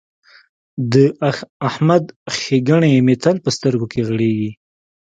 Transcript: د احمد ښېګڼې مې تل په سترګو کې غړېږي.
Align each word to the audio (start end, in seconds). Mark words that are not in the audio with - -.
د 0.91 0.93
احمد 1.69 2.03
ښېګڼې 2.37 2.93
مې 3.05 3.15
تل 3.23 3.35
په 3.43 3.49
سترګو 3.55 3.85
کې 3.93 4.01
غړېږي. 4.09 4.51